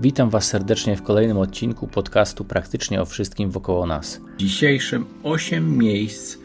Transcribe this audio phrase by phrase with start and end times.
[0.00, 4.20] Witam Was serdecznie w kolejnym odcinku podcastu praktycznie o wszystkim wokoło nas.
[4.34, 6.38] W dzisiejszym 8 miejsc,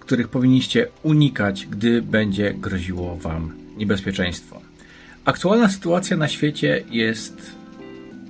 [0.00, 4.60] których powinniście unikać, gdy będzie groziło Wam niebezpieczeństwo.
[5.24, 7.52] Aktualna sytuacja na świecie jest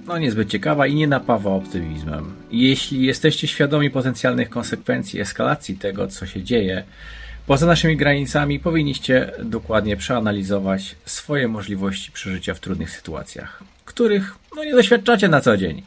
[0.06, 2.32] no, niezbyt ciekawa i nie napawa optymizmem.
[2.50, 6.84] Jeśli jesteście świadomi potencjalnych konsekwencji eskalacji tego, co się dzieje,
[7.46, 14.72] Poza naszymi granicami powinniście dokładnie przeanalizować swoje możliwości przeżycia w trudnych sytuacjach, których no, nie
[14.72, 15.82] doświadczacie na co dzień.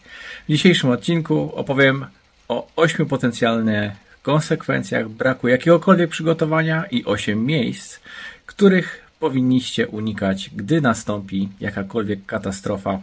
[0.48, 2.06] W dzisiejszym odcinku opowiem
[2.48, 3.92] o ośmiu potencjalnych
[4.24, 8.00] konsekwencjach braku jakiegokolwiek przygotowania i osiem miejsc,
[8.46, 13.02] których powinniście unikać, gdy nastąpi jakakolwiek katastrofa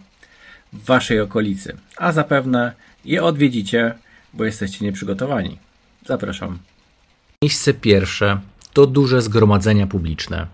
[0.73, 1.77] w waszej okolicy.
[1.97, 2.73] A zapewne
[3.05, 3.95] je odwiedzicie,
[4.35, 5.59] bo jesteście nieprzygotowani.
[6.07, 6.59] Zapraszam.
[7.43, 8.41] Miejsce pierwsze
[8.73, 10.47] to duże zgromadzenia publiczne.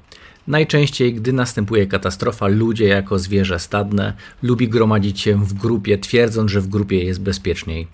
[0.47, 6.61] Najczęściej, gdy następuje katastrofa, ludzie jako zwierzę stadne lubi gromadzić się w grupie, twierdząc, że
[6.61, 7.87] w grupie jest bezpieczniej.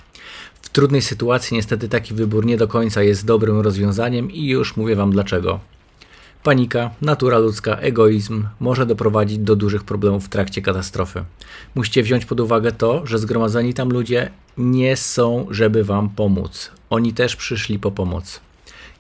[0.63, 4.97] W trudnej sytuacji niestety taki wybór nie do końca jest dobrym rozwiązaniem i już mówię
[4.97, 5.61] Wam dlaczego.
[6.43, 11.25] Panika, natura ludzka, egoizm może doprowadzić do dużych problemów w trakcie katastrofy.
[11.75, 16.71] Musicie wziąć pod uwagę to, że zgromadzeni tam ludzie nie są, żeby Wam pomóc.
[16.91, 18.41] Oni też przyszli po pomoc.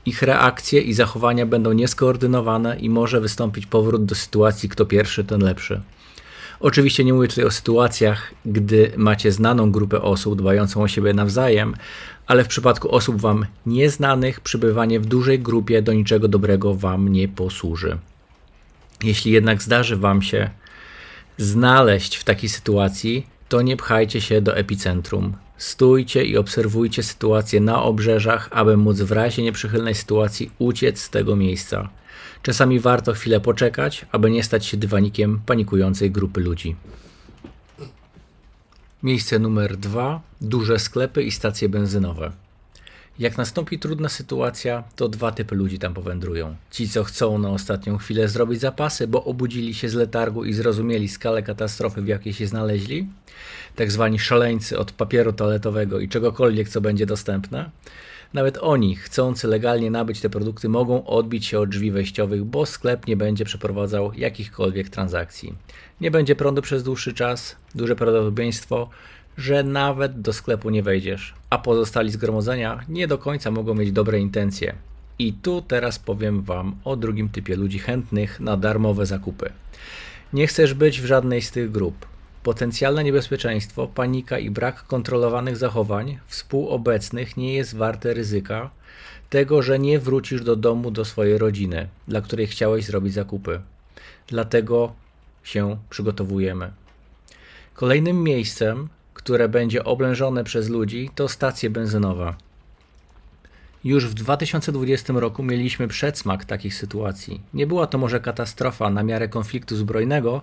[0.06, 5.40] Ich reakcje i zachowania będą nieskoordynowane i może wystąpić powrót do sytuacji kto pierwszy, ten
[5.40, 5.80] lepszy.
[6.60, 11.74] Oczywiście nie mówię tutaj o sytuacjach, gdy macie znaną grupę osób dbającą o siebie nawzajem,
[12.26, 17.28] ale w przypadku osób Wam nieznanych, przybywanie w dużej grupie do niczego dobrego Wam nie
[17.28, 17.98] posłuży.
[19.02, 20.50] Jeśli jednak zdarzy Wam się
[21.38, 25.32] znaleźć w takiej sytuacji, to nie pchajcie się do epicentrum.
[25.56, 31.36] Stójcie i obserwujcie sytuację na obrzeżach, aby móc w razie nieprzychylnej sytuacji uciec z tego
[31.36, 31.88] miejsca.
[32.42, 36.76] Czasami warto chwilę poczekać, aby nie stać się dywanikiem panikującej grupy ludzi.
[39.02, 42.32] Miejsce numer dwa: duże sklepy i stacje benzynowe.
[43.18, 46.56] Jak nastąpi trudna sytuacja, to dwa typy ludzi tam powędrują.
[46.70, 51.08] Ci, co chcą na ostatnią chwilę zrobić zapasy, bo obudzili się z letargu i zrozumieli
[51.08, 53.08] skalę katastrofy, w jakiej się znaleźli,
[53.76, 57.70] tak zwani szaleńcy od papieru toaletowego i czegokolwiek, co będzie dostępne.
[58.32, 63.06] Nawet oni, chcący legalnie nabyć te produkty, mogą odbić się od drzwi wejściowych, bo sklep
[63.06, 65.54] nie będzie przeprowadzał jakichkolwiek transakcji.
[66.00, 68.90] Nie będzie prądu przez dłuższy czas, duże prawdopodobieństwo,
[69.36, 74.18] że nawet do sklepu nie wejdziesz, a pozostali zgromadzenia nie do końca mogą mieć dobre
[74.18, 74.74] intencje.
[75.18, 79.52] I tu teraz powiem Wam o drugim typie ludzi chętnych na darmowe zakupy.
[80.32, 82.06] Nie chcesz być w żadnej z tych grup.
[82.42, 88.70] Potencjalne niebezpieczeństwo, panika i brak kontrolowanych zachowań współobecnych nie jest warte ryzyka
[89.30, 93.60] tego, że nie wrócisz do domu do swojej rodziny, dla której chciałeś zrobić zakupy.
[94.26, 94.92] Dlatego
[95.44, 96.72] się przygotowujemy.
[97.74, 98.88] Kolejnym miejscem,
[99.24, 102.34] które będzie oblężone przez ludzi, to stacje benzynowe.
[103.84, 107.40] Już w 2020 roku mieliśmy przedsmak takich sytuacji.
[107.54, 110.42] Nie była to może katastrofa na miarę konfliktu zbrojnego,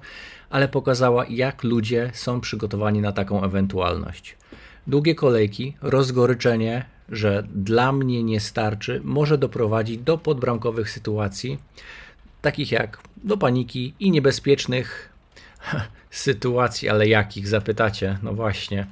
[0.50, 4.38] ale pokazała, jak ludzie są przygotowani na taką ewentualność.
[4.88, 11.58] Długie kolejki, rozgoryczenie, że dla mnie nie starczy, może doprowadzić do podbramkowych sytuacji,
[12.42, 15.14] takich jak do paniki i niebezpiecznych
[16.12, 18.18] sytuacji, ale jakich zapytacie?
[18.24, 18.88] No właśnie.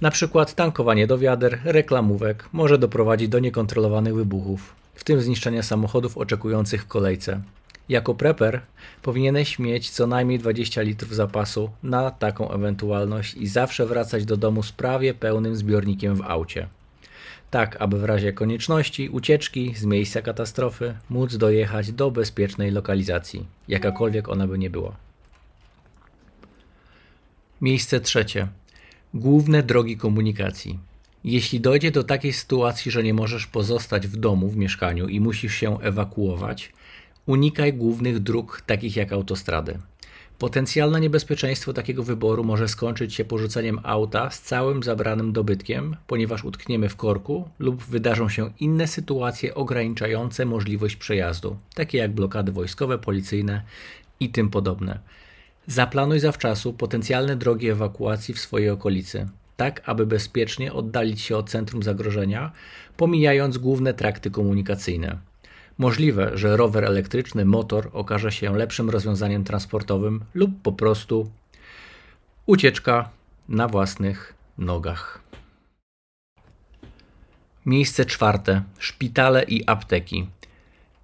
[0.00, 6.18] Na przykład tankowanie do wiader, reklamówek może doprowadzić do niekontrolowanych wybuchów, w tym zniszczenia samochodów
[6.18, 7.40] oczekujących w kolejce.
[7.88, 8.60] Jako preper
[9.02, 14.62] powinieneś mieć co najmniej 20 litrów zapasu na taką ewentualność i zawsze wracać do domu
[14.62, 16.68] z prawie pełnym zbiornikiem w aucie.
[17.50, 24.28] Tak, aby w razie konieczności ucieczki z miejsca katastrofy móc dojechać do bezpiecznej lokalizacji, jakakolwiek
[24.28, 25.05] ona by nie była.
[27.60, 28.48] Miejsce trzecie.
[29.14, 30.78] Główne drogi komunikacji.
[31.24, 35.54] Jeśli dojdzie do takiej sytuacji, że nie możesz pozostać w domu, w mieszkaniu i musisz
[35.54, 36.72] się ewakuować,
[37.26, 39.78] unikaj głównych dróg, takich jak autostrady.
[40.38, 46.88] Potencjalne niebezpieczeństwo takiego wyboru może skończyć się porzuceniem auta z całym zabranym dobytkiem, ponieważ utkniemy
[46.88, 53.62] w korku, lub wydarzą się inne sytuacje ograniczające możliwość przejazdu, takie jak blokady wojskowe, policyjne
[54.20, 54.98] i tym podobne.
[55.66, 61.82] Zaplanuj zawczasu potencjalne drogi ewakuacji w swojej okolicy, tak aby bezpiecznie oddalić się od centrum
[61.82, 62.52] zagrożenia,
[62.96, 65.18] pomijając główne trakty komunikacyjne.
[65.78, 71.30] Możliwe, że rower elektryczny, motor okaże się lepszym rozwiązaniem transportowym lub po prostu
[72.46, 73.08] ucieczka
[73.48, 75.20] na własnych nogach.
[77.66, 80.26] Miejsce czwarte: szpitale i apteki.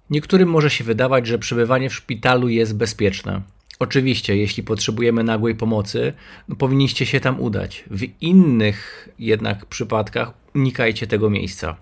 [0.09, 3.41] Niektórym może się wydawać, że przebywanie w szpitalu jest bezpieczne.
[3.83, 6.13] Oczywiście, jeśli potrzebujemy nagłej pomocy,
[6.47, 7.83] no powinniście się tam udać.
[7.91, 11.75] W innych jednak przypadkach unikajcie tego miejsca.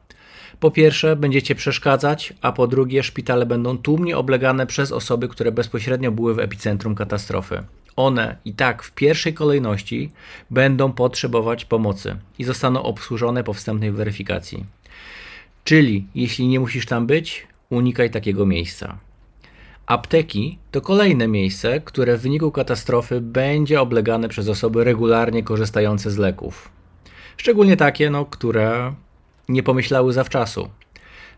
[0.59, 6.11] Po pierwsze, będziecie przeszkadzać, a po drugie, szpitale będą tłumnie oblegane przez osoby, które bezpośrednio
[6.11, 7.63] były w epicentrum katastrofy.
[7.95, 10.11] One i tak w pierwszej kolejności
[10.49, 14.65] będą potrzebować pomocy i zostaną obsłużone po wstępnej weryfikacji.
[15.63, 19.10] Czyli, jeśli nie musisz tam być, unikaj takiego miejsca.
[19.91, 26.17] Apteki to kolejne miejsce, które w wyniku katastrofy będzie oblegane przez osoby regularnie korzystające z
[26.17, 26.71] leków.
[27.37, 28.93] Szczególnie takie, no, które
[29.49, 30.69] nie pomyślały zawczasu.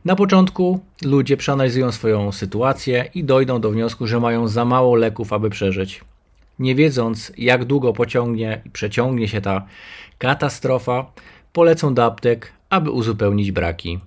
[0.06, 5.34] Na początku ludzie przeanalizują swoją sytuację i dojdą do wniosku, że mają za mało leków,
[5.34, 6.02] aby przeżyć.
[6.60, 9.66] Nie wiedząc, jak długo pociągnie i przeciągnie się ta
[10.18, 11.12] katastrofa,
[11.54, 14.00] polecą do aptek, aby uzupełnić braki.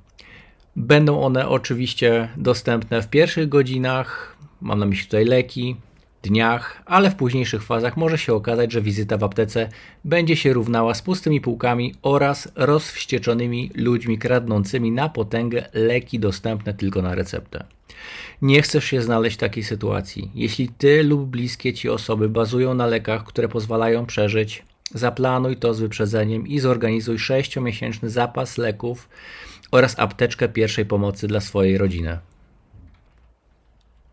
[0.77, 5.77] Będą one oczywiście dostępne w pierwszych godzinach, mam na myśli tutaj leki,
[6.23, 9.69] dniach, ale w późniejszych fazach może się okazać, że wizyta w aptece
[10.05, 17.03] będzie się równała z pustymi półkami oraz rozwścieczonymi ludźmi kradnącymi na potęgę leki dostępne tylko
[17.03, 17.65] na receptę.
[18.43, 20.31] Nie chcesz się znaleźć w takiej sytuacji.
[20.35, 24.65] Jeśli ty lub bliskie ci osoby bazują na lekach, które pozwalają przeżyć,
[24.95, 29.09] zaplanuj to z wyprzedzeniem i zorganizuj 6-miesięczny zapas leków
[29.71, 32.19] oraz apteczkę pierwszej pomocy dla swojej rodziny.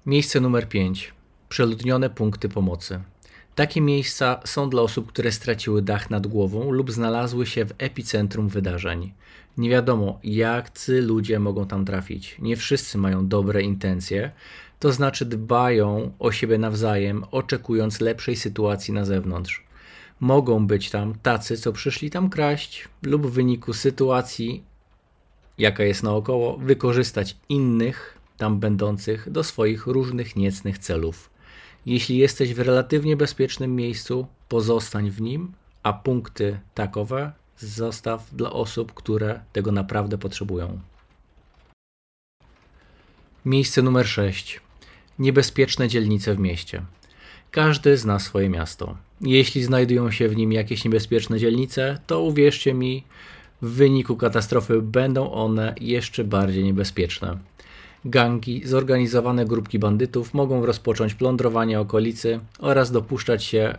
[0.05, 1.13] Miejsce numer 5.
[1.49, 2.99] Przeludnione punkty pomocy.
[3.55, 8.47] Takie miejsca są dla osób, które straciły dach nad głową lub znalazły się w epicentrum
[8.47, 9.13] wydarzeń.
[9.57, 12.37] Nie wiadomo, jakcy ludzie mogą tam trafić.
[12.39, 14.31] Nie wszyscy mają dobre intencje,
[14.79, 19.63] to znaczy dbają o siebie nawzajem, oczekując lepszej sytuacji na zewnątrz.
[20.19, 24.63] Mogą być tam tacy, co przyszli tam kraść, lub w wyniku sytuacji,
[25.57, 31.29] jaka jest naokoło, wykorzystać innych tam będących do swoich różnych niecnych celów.
[31.85, 35.51] Jeśli jesteś w relatywnie bezpiecznym miejscu, pozostań w nim,
[35.83, 40.79] a punkty takowe zostaw dla osób, które tego naprawdę potrzebują.
[43.45, 44.61] Miejsce numer 6.
[45.19, 46.81] Niebezpieczne dzielnice w mieście.
[47.51, 48.97] Każdy zna swoje miasto.
[49.21, 53.03] Jeśli znajdują się w nim jakieś niebezpieczne dzielnice, to uwierzcie mi,
[53.61, 57.37] w wyniku katastrofy będą one jeszcze bardziej niebezpieczne.
[58.05, 63.77] Gangi, zorganizowane grupki bandytów mogą rozpocząć plądrowanie okolicy oraz dopuszczać się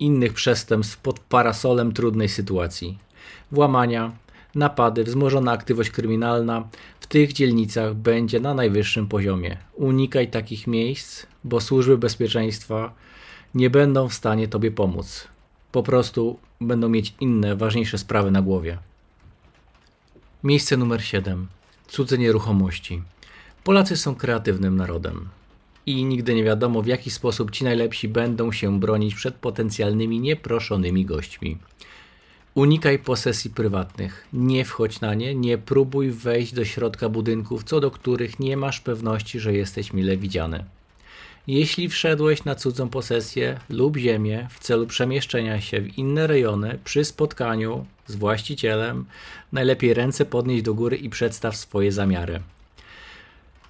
[0.00, 2.98] innych przestępstw pod parasolem trudnej sytuacji.
[3.52, 4.12] Włamania,
[4.54, 6.68] napady, wzmożona aktywność kryminalna
[7.00, 9.56] w tych dzielnicach będzie na najwyższym poziomie.
[9.74, 12.92] Unikaj takich miejsc, bo służby bezpieczeństwa
[13.54, 15.28] nie będą w stanie Tobie pomóc.
[15.72, 18.78] Po prostu będą mieć inne, ważniejsze sprawy na głowie.
[20.44, 21.48] Miejsce numer 7.
[21.88, 23.02] Cudze nieruchomości.
[23.68, 25.28] Polacy są kreatywnym narodem
[25.86, 31.04] i nigdy nie wiadomo, w jaki sposób ci najlepsi będą się bronić przed potencjalnymi nieproszonymi
[31.04, 31.58] gośćmi.
[32.54, 37.90] Unikaj posesji prywatnych, nie wchodź na nie, nie próbuj wejść do środka budynków, co do
[37.90, 40.64] których nie masz pewności, że jesteś mile widziany.
[41.46, 47.04] Jeśli wszedłeś na cudzą posesję lub ziemię w celu przemieszczenia się w inne rejony przy
[47.04, 49.04] spotkaniu z właścicielem,
[49.52, 52.40] najlepiej ręce podnieść do góry i przedstaw swoje zamiary.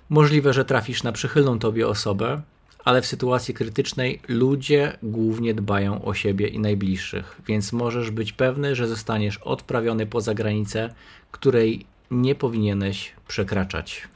[0.09, 2.43] Możliwe, że trafisz na przychylną tobie osobę,
[2.85, 8.75] ale w sytuacji krytycznej ludzie głównie dbają o siebie i najbliższych, więc możesz być pewny,
[8.75, 10.95] że zostaniesz odprawiony poza granicę,
[11.31, 14.09] której nie powinieneś przekraczać.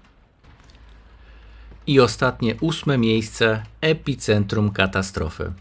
[1.87, 5.53] I ostatnie, ósme miejsce epicentrum katastrofy.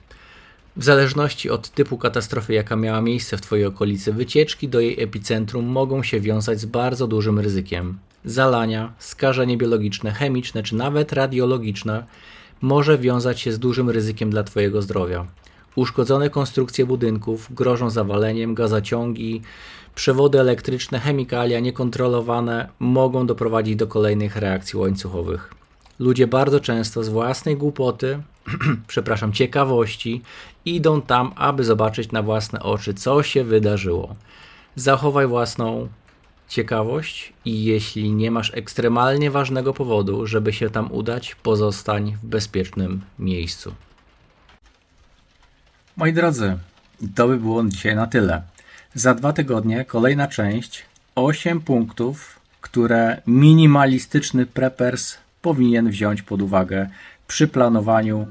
[0.78, 5.66] W zależności od typu katastrofy, jaka miała miejsce w Twojej okolicy, wycieczki do jej epicentrum
[5.66, 7.98] mogą się wiązać z bardzo dużym ryzykiem.
[8.26, 12.06] Zalania, skażenie biologiczne, chemiczne czy nawet radiologiczne
[12.62, 15.26] może wiązać się z dużym ryzykiem dla Twojego zdrowia.
[15.76, 19.42] Uszkodzone konstrukcje budynków grożą zawaleniem, gazociągi,
[19.96, 25.54] przewody elektryczne, chemikalia niekontrolowane mogą doprowadzić do kolejnych reakcji łańcuchowych.
[26.00, 28.20] Ludzie bardzo często z własnej głupoty,
[28.88, 30.22] przepraszam, ciekawości,
[30.66, 34.16] idą tam, aby zobaczyć na własne oczy, co się wydarzyło.
[34.76, 35.88] Zachowaj własną
[36.48, 43.02] ciekawość i jeśli nie masz ekstremalnie ważnego powodu, żeby się tam udać, pozostań w bezpiecznym
[43.20, 43.74] miejscu.
[45.98, 46.58] Moi drodzy,
[47.16, 48.42] to by było dzisiaj na tyle.
[48.94, 56.90] Za dwa tygodnie kolejna część 8 punktów, które minimalistyczny preppers powinien wziąć pod uwagę
[57.32, 58.28] przy planowaniu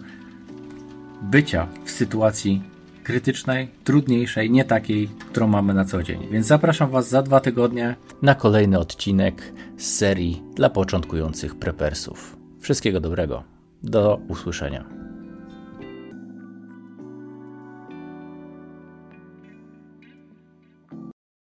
[1.23, 2.62] bycia w sytuacji
[3.04, 6.28] krytycznej, trudniejszej, nie takiej, którą mamy na co dzień.
[6.30, 12.37] Więc zapraszam Was za dwa tygodnie na kolejny odcinek z serii dla początkujących prepersów.
[12.61, 13.42] Wszystkiego dobrego.
[13.83, 15.00] Do usłyszenia.